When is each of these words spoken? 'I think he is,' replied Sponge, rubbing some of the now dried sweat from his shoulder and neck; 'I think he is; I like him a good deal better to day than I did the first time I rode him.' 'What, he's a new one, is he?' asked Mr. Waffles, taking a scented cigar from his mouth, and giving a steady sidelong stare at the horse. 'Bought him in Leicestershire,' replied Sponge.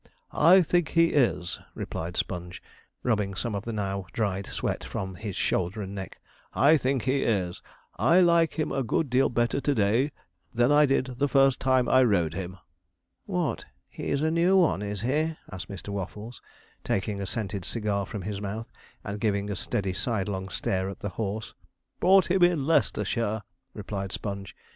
'I 0.31 0.63
think 0.63 0.87
he 0.89 1.09
is,' 1.13 1.59
replied 1.75 2.17
Sponge, 2.17 2.63
rubbing 3.03 3.35
some 3.35 3.53
of 3.53 3.65
the 3.65 3.71
now 3.71 4.07
dried 4.13 4.47
sweat 4.47 4.83
from 4.83 5.13
his 5.13 5.35
shoulder 5.35 5.79
and 5.83 5.93
neck; 5.93 6.17
'I 6.55 6.77
think 6.77 7.03
he 7.03 7.21
is; 7.21 7.61
I 7.97 8.19
like 8.19 8.57
him 8.57 8.71
a 8.71 8.81
good 8.81 9.11
deal 9.11 9.29
better 9.29 9.61
to 9.61 9.75
day 9.75 10.11
than 10.55 10.71
I 10.71 10.87
did 10.87 11.05
the 11.19 11.27
first 11.27 11.59
time 11.59 11.87
I 11.87 12.01
rode 12.01 12.33
him.' 12.33 12.57
'What, 13.27 13.65
he's 13.89 14.23
a 14.23 14.31
new 14.31 14.57
one, 14.57 14.81
is 14.81 15.01
he?' 15.01 15.35
asked 15.51 15.69
Mr. 15.69 15.89
Waffles, 15.89 16.41
taking 16.83 17.21
a 17.21 17.27
scented 17.27 17.63
cigar 17.63 18.07
from 18.07 18.23
his 18.23 18.41
mouth, 18.41 18.71
and 19.03 19.19
giving 19.21 19.51
a 19.51 19.55
steady 19.55 19.93
sidelong 19.93 20.49
stare 20.49 20.89
at 20.89 21.01
the 21.01 21.09
horse. 21.09 21.53
'Bought 21.99 22.31
him 22.31 22.41
in 22.41 22.65
Leicestershire,' 22.65 23.43
replied 23.75 24.11
Sponge. 24.11 24.55